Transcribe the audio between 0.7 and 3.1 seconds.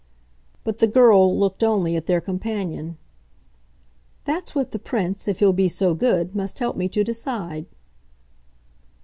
the girl looked only at their companion.